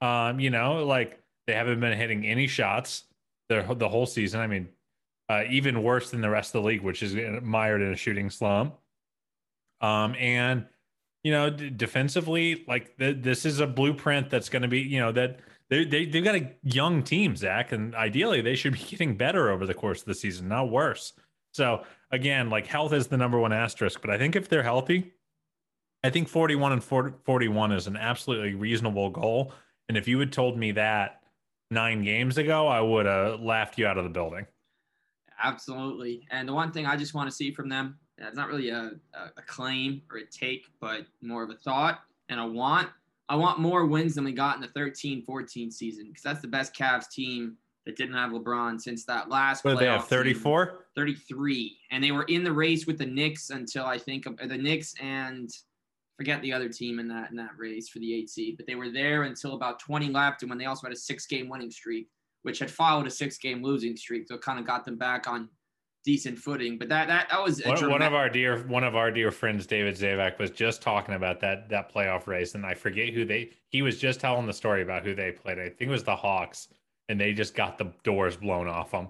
[0.00, 3.04] Um, you know, like they haven't been hitting any shots
[3.48, 4.40] the the whole season.
[4.40, 4.68] I mean,
[5.28, 8.30] uh, even worse than the rest of the league, which is mired in a shooting
[8.30, 8.74] slump.
[9.80, 10.66] Um, and
[11.24, 15.00] you know, d- defensively, like th- this is a blueprint that's going to be, you
[15.00, 18.78] know, that they they they've got a young team, Zach, and ideally they should be
[18.88, 21.12] getting better over the course of the season, not worse.
[21.52, 25.12] So again, like health is the number one asterisk, but I think if they're healthy,
[26.04, 29.52] I think 41 and 40, 41 is an absolutely reasonable goal.
[29.88, 31.22] And if you had told me that
[31.70, 34.46] nine games ago, I would have laughed you out of the building.
[35.42, 36.26] Absolutely.
[36.30, 38.70] And the one thing I just want to see from them, uh, it's not really
[38.70, 42.88] a, a, a claim or a take, but more of a thought and a want.
[43.28, 46.48] I want more wins than we got in the 13 14 season because that's the
[46.48, 49.64] best Cavs team that didn't have LeBron since that last.
[49.64, 50.02] What did they have?
[50.02, 50.86] playoff 34?
[50.94, 51.76] 33.
[51.90, 54.94] And they were in the race with the Knicks until I think uh, the Knicks
[55.00, 55.50] and
[56.18, 58.74] forget the other team in that in that race for the eight seed, but they
[58.74, 61.70] were there until about 20 left, and when they also had a six game winning
[61.70, 62.08] streak,
[62.42, 65.28] which had followed a six game losing streak, so it kind of got them back
[65.28, 65.48] on
[66.08, 66.78] decent footing.
[66.78, 69.66] But that that that was One, one of our dear one of our dear friends,
[69.66, 73.50] David Zavak, was just talking about that that playoff race, and I forget who they.
[73.68, 75.58] He was just telling the story about who they played.
[75.58, 76.68] I think it was the Hawks,
[77.10, 79.08] and they just got the doors blown off them.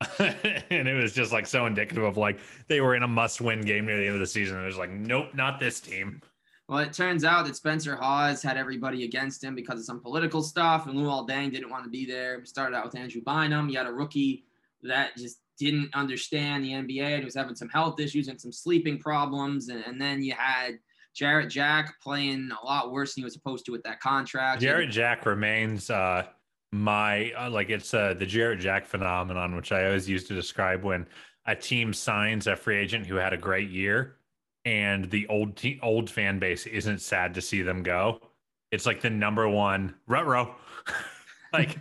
[0.18, 3.86] and it was just like so indicative of like they were in a must-win game
[3.86, 4.56] near the end of the season.
[4.56, 6.20] And It was like, nope, not this team.
[6.68, 10.42] Well, it turns out that Spencer Hawes had everybody against him because of some political
[10.42, 12.44] stuff, and Luol Deng didn't want to be there.
[12.44, 13.68] Started out with Andrew Bynum.
[13.68, 14.44] You had a rookie
[14.82, 18.98] that just didn't understand the NBA and was having some health issues and some sleeping
[18.98, 19.68] problems.
[19.68, 20.78] And, and then you had
[21.14, 24.62] Jarrett Jack playing a lot worse than he was supposed to with that contract.
[24.62, 26.24] Jarrett Jack remains uh,
[26.72, 30.82] my uh, like it's uh, the Jarrett Jack phenomenon, which I always used to describe
[30.82, 31.06] when
[31.46, 34.16] a team signs a free agent who had a great year,
[34.64, 38.20] and the old te- old fan base isn't sad to see them go.
[38.70, 40.54] It's like the number one row.
[41.58, 41.78] like,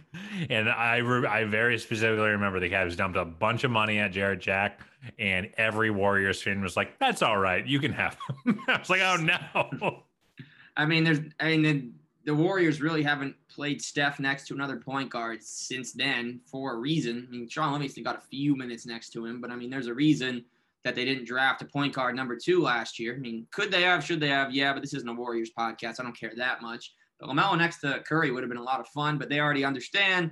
[0.50, 4.12] and I re- I very specifically remember the Cavs dumped a bunch of money at
[4.12, 4.82] Jarrett Jack,
[5.18, 8.90] and every Warriors fan was like, "That's all right, you can have him." I was
[8.90, 10.04] like, "Oh no."
[10.78, 11.92] I mean, there's I mean the,
[12.26, 16.78] the Warriors really haven't played Steph next to another point guard since then for a
[16.78, 17.28] reason.
[17.28, 19.88] I mean, Shaun Livingston got a few minutes next to him, but I mean, there's
[19.88, 20.46] a reason
[20.84, 23.16] that they didn't draft a point guard number two last year.
[23.16, 24.04] I mean, could they have?
[24.04, 24.52] Should they have?
[24.52, 26.00] Yeah, but this isn't a Warriors podcast.
[26.00, 26.94] I don't care that much.
[27.28, 30.32] LaMelo next to Curry would have been a lot of fun, but they already understand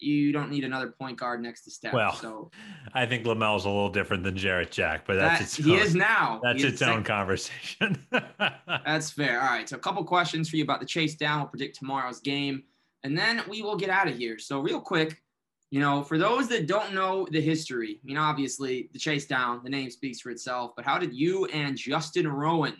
[0.00, 1.92] you don't need another point guard next to Steph.
[1.92, 2.50] Well, so
[2.94, 5.78] I think LaMelo's a little different than Jarrett Jack, but that's that, its he own,
[5.80, 6.40] is now.
[6.42, 8.06] that's He its own sec- conversation.
[8.84, 9.40] That's fair.
[9.40, 9.68] All right.
[9.68, 11.40] So a couple questions for you about the chase down.
[11.40, 12.64] We'll predict tomorrow's game,
[13.02, 14.38] and then we will get out of here.
[14.38, 15.22] So real quick,
[15.70, 19.60] you know, for those that don't know the history, I mean, obviously the chase down,
[19.64, 20.72] the name speaks for itself.
[20.76, 22.76] But how did you and Justin Rowan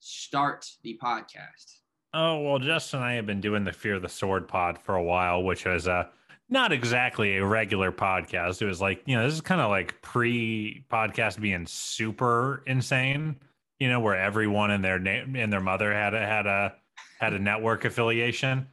[0.00, 1.78] start the podcast?
[2.14, 4.94] Oh well, Justin and I have been doing the Fear of the Sword pod for
[4.94, 6.04] a while, which was uh
[6.48, 8.62] not exactly a regular podcast.
[8.62, 13.36] It was like you know this is kind of like pre podcast being super insane,
[13.78, 16.74] you know, where everyone and their name and their mother had a had a
[17.20, 18.68] had a network affiliation.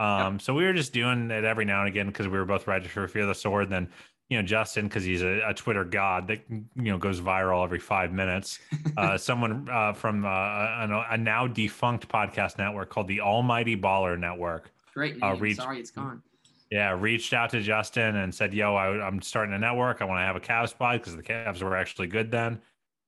[0.00, 2.66] Um, so we were just doing it every now and again because we were both
[2.66, 3.64] registered for Fear the Sword.
[3.64, 3.88] And then
[4.30, 7.78] you know Justin because he's a, a Twitter god that you know goes viral every
[7.80, 8.58] five minutes.
[8.96, 14.18] Uh, someone uh, from uh, a, a now defunct podcast network called the Almighty Baller
[14.18, 14.70] Network.
[14.94, 15.40] Great Uh, name.
[15.42, 16.22] reach- Sorry, it's gone.
[16.70, 20.02] Yeah, reached out to Justin and said, "Yo, I, I'm starting a network.
[20.02, 22.60] I want to have a Cavs pod because the Cavs were actually good then."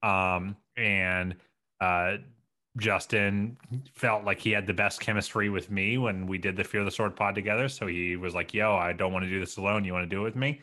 [0.03, 1.35] Um, and
[1.81, 2.17] uh,
[2.79, 3.57] Justin
[3.93, 6.91] felt like he had the best chemistry with me when we did the Fear the
[6.91, 7.69] Sword pod together.
[7.69, 9.85] So he was like, "Yo, I don't want to do this alone.
[9.85, 10.61] You want to do it with me?"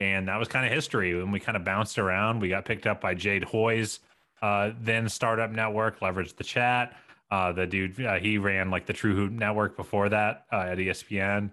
[0.00, 1.18] And that was kind of history.
[1.18, 2.40] And we kind of bounced around.
[2.40, 4.00] We got picked up by Jade Hoy's
[4.42, 6.96] uh, then startup network, leveraged the chat.
[7.30, 10.78] Uh, the dude, uh, he ran like the True Hoop network before that uh, at
[10.78, 11.50] ESPN.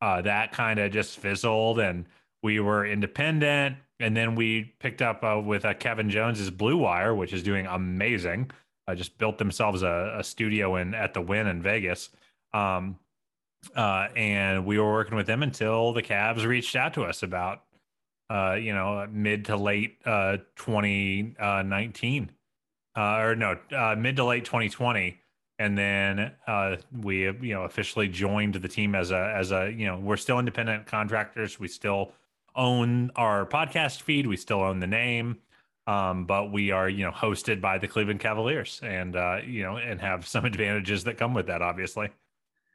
[0.00, 2.06] Uh, that kind of just fizzled, and
[2.42, 3.76] we were independent.
[4.00, 8.50] And then we picked up uh, with Kevin Jones's Blue Wire, which is doing amazing.
[8.94, 12.08] Just built themselves a, a studio in at the Wynn in Vegas.
[12.54, 12.98] Um,
[13.76, 17.64] uh, and we were working with them until the Cavs reached out to us about,
[18.30, 22.30] uh, you know, mid to late uh, 2019,
[22.96, 25.18] uh, or no, uh, mid to late 2020
[25.58, 29.86] and then uh, we you know officially joined the team as a as a you
[29.86, 31.58] know we're still independent contractors.
[31.58, 32.12] We still
[32.54, 34.26] own our podcast feed.
[34.26, 35.38] We still own the name.
[35.86, 39.78] Um, but we are you know hosted by the cleveland cavaliers and uh, you know
[39.78, 42.10] and have some advantages that come with that obviously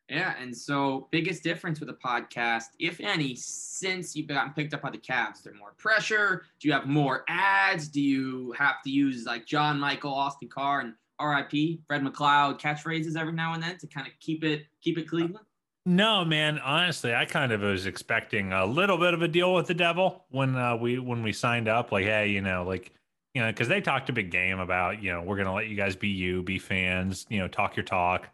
[0.09, 4.81] Yeah, and so biggest difference with a podcast, if any, since you've gotten picked up
[4.81, 6.43] by the Cavs, there more pressure?
[6.59, 7.87] Do you have more ads?
[7.87, 11.81] Do you have to use like John Michael, Austin Carr, and R.I.P.
[11.87, 15.45] Fred McLeod catchphrases every now and then to kind of keep it keep it Cleveland?
[15.85, 16.59] No, man.
[16.59, 20.25] Honestly, I kind of was expecting a little bit of a deal with the devil
[20.29, 21.91] when uh, we when we signed up.
[21.91, 22.91] Like, hey, you know, like
[23.33, 25.75] you know, because they talked a big game about you know we're gonna let you
[25.75, 28.29] guys be you, be fans, you know, talk your talk,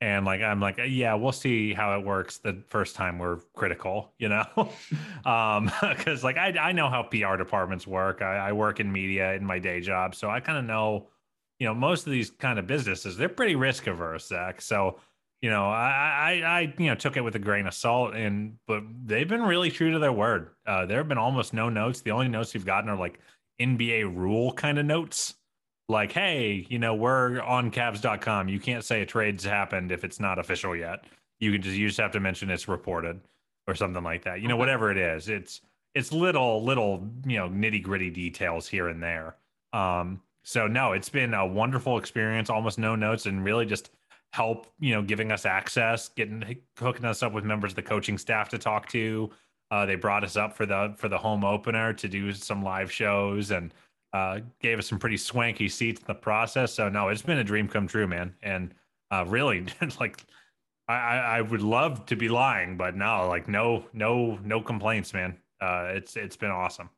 [0.00, 4.12] and like I'm like, yeah, we'll see how it works the first time we're critical,
[4.18, 4.44] you know,
[5.24, 8.22] um, because like I I know how PR departments work.
[8.22, 11.08] I, I work in media in my day job, so I kind of know,
[11.58, 14.62] you know, most of these kind of businesses they're pretty risk averse, Zach.
[14.62, 14.98] So
[15.42, 18.58] you know, I, I, I, you know, took it with a grain of salt, and
[18.66, 20.50] but they've been really true to their word.
[20.66, 22.02] Uh, there have been almost no notes.
[22.02, 23.20] The only notes we've gotten are like
[23.60, 25.34] NBA rule kind of notes,
[25.90, 28.48] like, hey, you know, we're on Cavs.com.
[28.48, 31.04] You can't say a trade's happened if it's not official yet.
[31.40, 33.20] You can just you just have to mention it's reported
[33.66, 34.40] or something like that.
[34.40, 34.60] You know, Okay.
[34.60, 35.60] whatever it is, it's
[35.94, 39.36] it's little little you know nitty gritty details here and there.
[39.72, 42.48] Um, so no, it's been a wonderful experience.
[42.50, 43.90] Almost no notes, and really just
[44.32, 48.16] help you know giving us access getting hooking us up with members of the coaching
[48.16, 49.28] staff to talk to
[49.72, 52.92] uh, they brought us up for the for the home opener to do some live
[52.92, 53.74] shows and
[54.12, 57.44] uh, gave us some pretty swanky seats in the process so no it's been a
[57.44, 58.74] dream come true man and
[59.10, 59.64] uh, really
[60.00, 60.24] like
[60.88, 65.36] I, I would love to be lying but no like no no no complaints man
[65.60, 66.90] uh, it's it's been awesome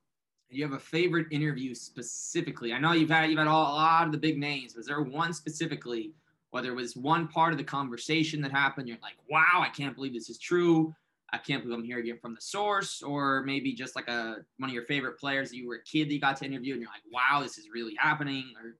[0.53, 2.73] you have a favorite interview specifically?
[2.73, 4.77] I know you've had you've had all, a lot of the big names.
[4.77, 6.13] Was there one specifically,
[6.51, 9.95] whether it was one part of the conversation that happened, you're like, wow, I can't
[9.95, 10.95] believe this is true.
[11.33, 14.69] I can't believe I'm hearing it from the source, or maybe just like a one
[14.71, 16.83] of your favorite players that you were a kid that you got to interview, and
[16.83, 18.53] you're like, wow, this is really happening.
[18.63, 18.77] Or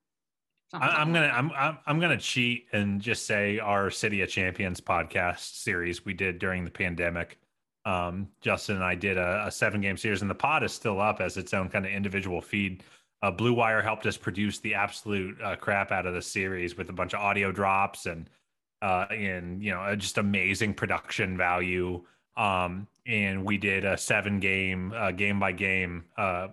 [0.71, 4.29] something, I, I'm gonna I'm, I'm I'm gonna cheat and just say our City of
[4.29, 7.39] Champions podcast series we did during the pandemic.
[7.85, 11.01] Um, Justin and I did a, a seven game series, and the pod is still
[11.01, 12.85] up as its own kind of individual feed.
[13.23, 16.91] uh, Blue Wire helped us produce the absolute uh, crap out of the series with
[16.91, 18.29] a bunch of audio drops and
[18.83, 22.03] uh, and you know just amazing production value.
[22.37, 26.49] Um, and we did a seven game, uh, game by game uh,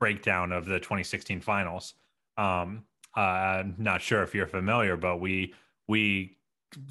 [0.00, 1.94] breakdown of the 2016 finals.
[2.36, 5.54] Um, uh, not sure if you're familiar, but we
[5.86, 6.36] we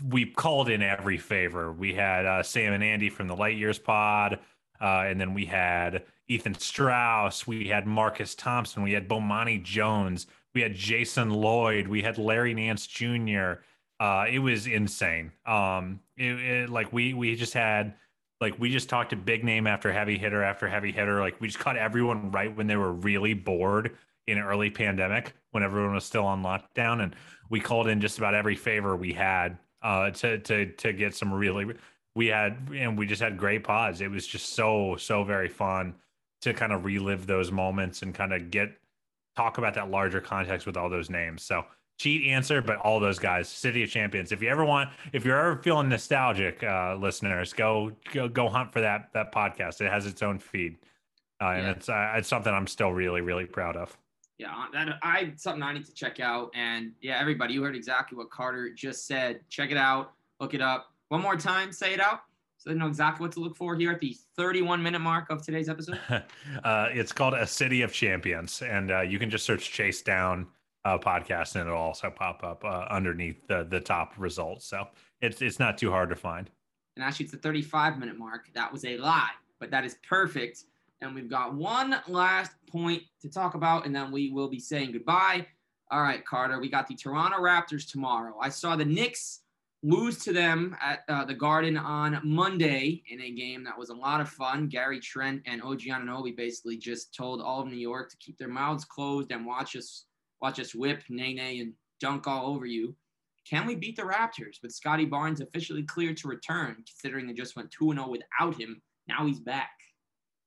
[0.07, 1.71] we called in every favor.
[1.71, 4.39] We had uh, Sam and Andy from the Light Years Pod,
[4.79, 10.27] uh, and then we had Ethan Strauss, we had Marcus Thompson, we had Bomani Jones,
[10.55, 13.53] we had Jason Lloyd, we had Larry Nance Jr.
[13.99, 15.31] Uh, it was insane.
[15.45, 17.95] Um, it, it, like we we just had
[18.43, 21.21] like we just talked to big name after heavy hitter after heavy hitter.
[21.21, 23.95] Like we just caught everyone right when they were really bored
[24.27, 27.15] in early pandemic when everyone was still on lockdown, and
[27.49, 31.33] we called in just about every favor we had uh, to to to get some
[31.33, 31.73] really.
[32.15, 34.01] We had and we just had great pods.
[34.01, 35.95] It was just so so very fun
[36.41, 38.77] to kind of relive those moments and kind of get
[39.37, 41.43] talk about that larger context with all those names.
[41.43, 41.63] So
[41.99, 44.31] cheat answer, but all those guys, City of Champions.
[44.31, 48.73] If you ever want, if you're ever feeling nostalgic, uh, listeners, go go go hunt
[48.73, 49.81] for that that podcast.
[49.81, 50.77] It has its own feed,
[51.41, 51.71] uh, and yeah.
[51.71, 53.97] it's uh, it's something I'm still really really proud of.
[54.37, 56.51] Yeah, that I something I need to check out.
[56.55, 59.41] And yeah, everybody, you heard exactly what Carter just said.
[59.49, 60.87] Check it out, look it up.
[61.09, 62.21] One more time, say it out
[62.63, 65.41] so they know exactly what to look for here at the 31 minute mark of
[65.41, 65.99] today's episode?
[66.09, 70.47] uh, it's called A City of Champions, and uh, you can just search Chase Down
[70.85, 74.65] uh, podcast, and it'll also pop up uh, underneath the the top results.
[74.65, 74.87] So
[75.21, 76.49] it's it's not too hard to find.
[76.95, 78.49] And actually, it's the 35 minute mark.
[78.53, 80.63] That was a lie, but that is perfect.
[81.01, 84.91] And we've got one last point to talk about, and then we will be saying
[84.91, 85.47] goodbye.
[85.91, 88.35] All right, Carter, we got the Toronto Raptors tomorrow.
[88.41, 89.41] I saw the Knicks
[89.83, 93.93] lose to them at uh, the Garden on Monday in a game that was a
[93.93, 94.67] lot of fun.
[94.67, 98.47] Gary Trent and OG Anunoby basically just told all of New York to keep their
[98.47, 100.05] mouths closed and watch us
[100.43, 102.95] watch us whip Nene and dunk all over you.
[103.49, 107.55] Can we beat the Raptors with Scottie Barnes officially cleared to return, considering they just
[107.55, 108.81] went 2 0 without him?
[109.07, 109.71] Now he's back.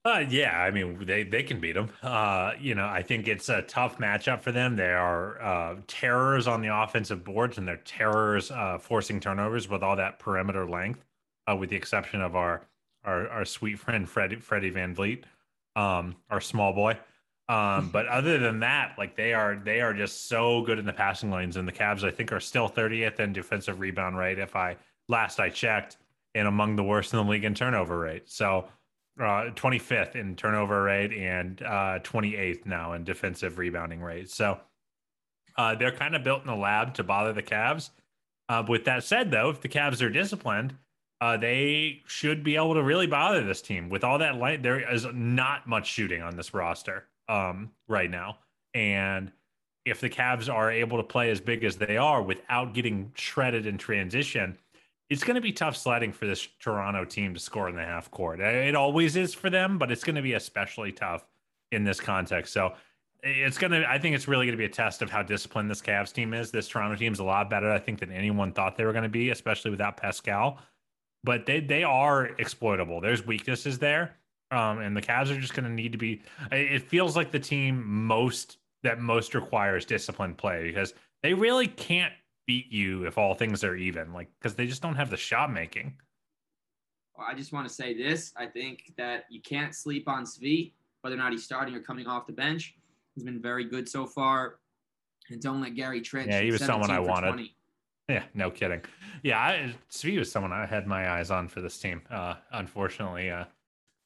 [0.05, 1.89] Uh, yeah, I mean they they can beat them.
[2.01, 4.75] Uh, you know, I think it's a tough matchup for them.
[4.75, 9.83] They are uh, terrors on the offensive boards, and they're terrors uh, forcing turnovers with
[9.83, 11.03] all that perimeter length.
[11.49, 12.61] Uh, with the exception of our
[13.03, 15.23] our, our sweet friend Freddie Freddie VanVleet,
[15.75, 16.97] um, our small boy.
[17.49, 20.93] Um, but other than that, like they are they are just so good in the
[20.93, 24.37] passing lanes, and the Cavs I think are still 30th in defensive rebound rate.
[24.37, 24.75] If I
[25.07, 25.97] last I checked,
[26.35, 28.29] and among the worst in the league in turnover rate.
[28.29, 28.67] So
[29.19, 34.29] uh, 25th in turnover rate and uh, 28th now in defensive rebounding rate.
[34.29, 34.59] So
[35.57, 37.89] uh, they're kind of built in the lab to bother the Cavs.
[38.49, 40.75] Uh, with that said, though, if the Cavs are disciplined,
[41.19, 43.89] uh, they should be able to really bother this team.
[43.89, 48.37] With all that light, there is not much shooting on this roster um, right now.
[48.73, 49.31] And
[49.85, 53.65] if the Cavs are able to play as big as they are without getting shredded
[53.65, 54.57] in transition,
[55.09, 58.11] it's going to be tough sledding for this Toronto team to score in the half
[58.11, 58.39] court.
[58.39, 61.25] It always is for them, but it's going to be especially tough
[61.71, 62.53] in this context.
[62.53, 62.73] So
[63.23, 65.71] it's going to, I think it's really going to be a test of how disciplined
[65.71, 66.51] this Cavs team is.
[66.51, 69.03] This Toronto team is a lot better, I think, than anyone thought they were going
[69.03, 70.59] to be, especially without Pascal.
[71.23, 73.01] But they they are exploitable.
[73.01, 74.15] There's weaknesses there,
[74.51, 76.21] um, and the Cavs are just going to need to be.
[76.51, 82.13] It feels like the team most that most requires disciplined play because they really can't
[82.45, 85.51] beat you if all things are even, like because they just don't have the shot
[85.51, 85.97] making.
[87.17, 90.73] Well, I just want to say this: I think that you can't sleep on Svi,
[91.01, 92.75] whether or not he's starting or coming off the bench.
[93.15, 94.59] He's been very good so far,
[95.29, 96.29] and don't let Gary Trent.
[96.29, 97.27] Yeah, he was someone I wanted.
[97.27, 97.53] 20.
[98.09, 98.81] Yeah, no kidding.
[99.21, 102.01] Yeah, I, Svi was someone I had my eyes on for this team.
[102.09, 103.43] Uh, unfortunately, uh,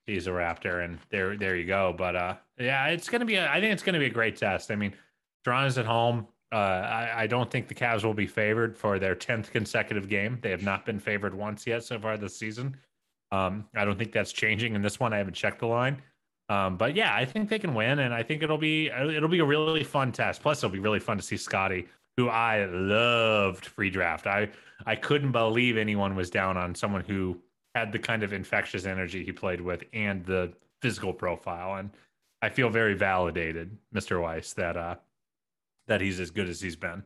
[0.06, 1.94] he's a Raptor, and there, there you go.
[1.98, 3.36] But uh, yeah, it's gonna be.
[3.36, 4.72] A, I think it's gonna be a great test.
[4.72, 4.94] I mean,
[5.44, 6.28] Toronto's at home.
[6.54, 10.38] Uh, I, I, don't think the Cavs will be favored for their 10th consecutive game.
[10.42, 12.76] They have not been favored once yet so far this season.
[13.32, 15.14] Um, I don't think that's changing in this one.
[15.14, 16.02] I haven't checked the line.
[16.50, 19.40] Um, but yeah, I think they can win, and I think it'll be it'll be
[19.40, 20.42] a really fun test.
[20.42, 21.88] Plus, it'll be really fun to see Scottie,
[22.18, 24.28] who I loved free draft.
[24.28, 24.50] I
[24.86, 27.40] I couldn't believe anyone was down on someone who
[27.76, 31.90] had the kind of infectious energy he played with and the physical profile, and
[32.42, 34.22] I feel very validated, Mr.
[34.22, 34.96] Weiss, that uh,
[35.88, 37.04] that he's as good as he's been.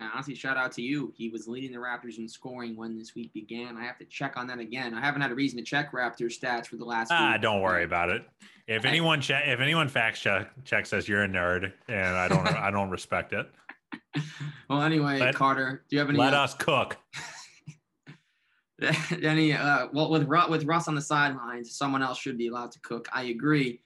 [0.00, 1.12] And honestly, shout out to you.
[1.16, 3.76] He was leading the Raptors in scoring when this week began.
[3.76, 4.94] I have to check on that again.
[4.94, 7.10] I haven't had a reason to check Raptors stats for the last.
[7.10, 7.42] Ah, week.
[7.42, 8.24] don't worry about it.
[8.68, 12.46] If anyone check, if anyone fact check checks us, you're a nerd, and I don't,
[12.46, 13.50] I don't respect it.
[14.68, 16.18] Well, anyway, let, Carter, do you have any?
[16.18, 16.98] Let us cook.
[19.22, 19.52] any?
[19.52, 23.08] Uh, well, with with Russ on the sidelines, someone else should be allowed to cook.
[23.12, 23.80] I agree.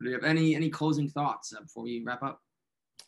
[0.00, 2.40] Do you have any any closing thoughts uh, before we wrap up?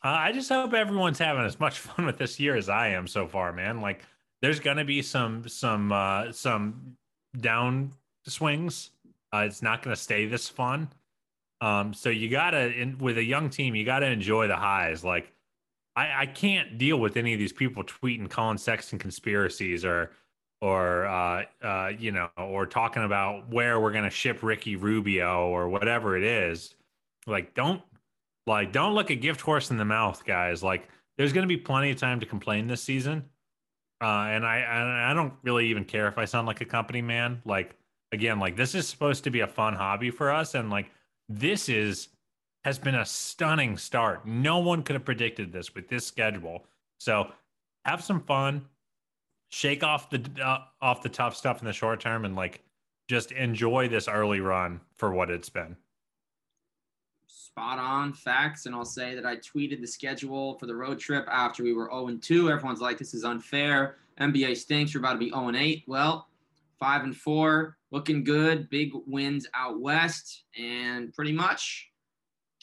[0.03, 3.07] Uh, I just hope everyone's having as much fun with this year as I am
[3.07, 3.81] so far, man.
[3.81, 4.01] Like,
[4.41, 6.97] there's gonna be some some uh, some
[7.39, 7.91] down
[8.25, 8.91] swings.
[9.33, 10.89] Uh, it's not gonna stay this fun.
[11.59, 15.03] Um, so you gotta, in, with a young team, you gotta enjoy the highs.
[15.03, 15.33] Like,
[15.95, 20.11] I, I can't deal with any of these people tweeting Collin Sexton conspiracies or
[20.61, 25.69] or uh, uh, you know, or talking about where we're gonna ship Ricky Rubio or
[25.69, 26.75] whatever it is.
[27.25, 27.81] Like, don't
[28.45, 30.63] like don't look a gift horse in the mouth, guys.
[30.63, 30.87] Like,
[31.17, 33.25] there's gonna be plenty of time to complain this season.
[34.01, 37.41] Uh, and I I don't really even care if I sound like a company man.
[37.45, 37.75] Like
[38.11, 40.91] again, like this is supposed to be a fun hobby for us, and like
[41.29, 42.09] this is
[42.63, 44.25] has been a stunning start.
[44.27, 46.65] No one could have predicted this with this schedule.
[46.99, 47.31] So
[47.85, 48.65] have some fun,
[49.49, 52.63] shake off the uh, off the tough stuff in the short term, and like
[53.07, 55.75] just enjoy this early run for what it's been.
[57.27, 61.25] Spot on facts, and I'll say that I tweeted the schedule for the road trip
[61.31, 62.51] after we were 0 2.
[62.51, 63.97] Everyone's like, "This is unfair.
[64.19, 64.93] NBA stinks.
[64.93, 66.27] You're about to be 0 8." Well,
[66.79, 68.69] five and four, looking good.
[68.69, 71.89] Big wins out west, and pretty much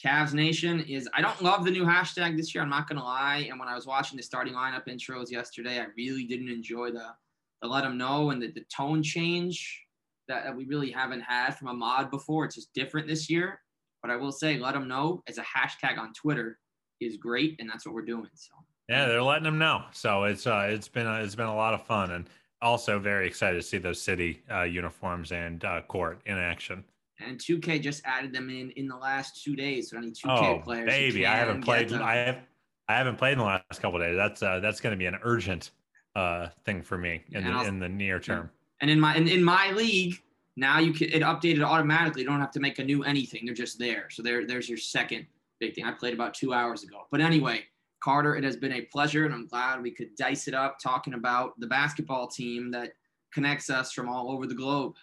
[0.03, 1.07] Cavs Nation is.
[1.13, 2.63] I don't love the new hashtag this year.
[2.63, 3.47] I'm not gonna lie.
[3.49, 7.07] And when I was watching the starting lineup intros yesterday, I really didn't enjoy the
[7.61, 9.81] the let them know and the, the tone change
[10.27, 12.45] that, that we really haven't had from Ahmad before.
[12.45, 13.59] It's just different this year.
[14.01, 16.59] But I will say, let them know as a hashtag on Twitter
[17.01, 18.29] is great, and that's what we're doing.
[18.35, 18.53] So
[18.87, 19.85] yeah, they're letting them know.
[19.91, 22.29] So it's uh, it's been a, it's been a lot of fun, and
[22.61, 26.83] also very excited to see those city uh, uniforms and uh, court in action.
[27.19, 29.89] And 2K just added them in in the last two days.
[29.89, 31.93] So any 2K oh, players, baby, I haven't played.
[31.93, 32.39] I have
[32.87, 34.15] I haven't played in the last couple days.
[34.15, 35.71] That's uh, that's going to be an urgent
[36.15, 38.49] uh, thing for me in the, in the near term.
[38.81, 40.21] And in my in, in my league,
[40.55, 42.21] now you can it updated automatically.
[42.21, 43.45] You don't have to make a new anything.
[43.45, 44.09] They're just there.
[44.09, 45.25] So there there's your second
[45.59, 45.85] big thing.
[45.85, 47.07] I played about two hours ago.
[47.11, 47.63] But anyway,
[48.03, 51.13] Carter, it has been a pleasure, and I'm glad we could dice it up talking
[51.13, 52.91] about the basketball team that
[53.33, 54.93] connects us from all over the globe.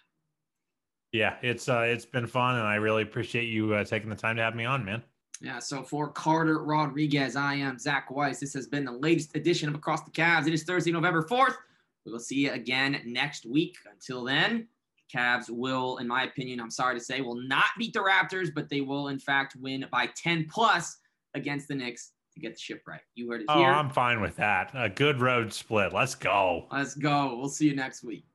[1.13, 4.35] Yeah, it's uh, it's been fun, and I really appreciate you uh, taking the time
[4.35, 5.03] to have me on, man.
[5.41, 8.39] Yeah, so for Carter Rodriguez, I am Zach Weiss.
[8.39, 10.47] This has been the latest edition of Across the Cavs.
[10.47, 11.55] It is Thursday, November 4th.
[12.05, 13.77] We will see you again next week.
[13.91, 14.67] Until then,
[15.13, 18.69] Cavs will, in my opinion, I'm sorry to say, will not beat the Raptors, but
[18.69, 20.97] they will, in fact, win by 10 plus
[21.35, 23.01] against the Knicks to get the ship right.
[23.15, 23.69] You heard it oh, here.
[23.69, 24.71] I'm fine with that.
[24.73, 25.93] A good road split.
[25.93, 26.67] Let's go.
[26.71, 27.37] Let's go.
[27.37, 28.25] We'll see you next week.